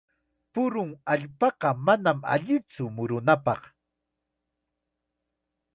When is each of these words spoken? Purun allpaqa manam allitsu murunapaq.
Purun 0.53 0.89
allpaqa 1.15 1.69
manam 1.85 2.19
allitsu 2.35 2.83
murunapaq. 2.95 3.61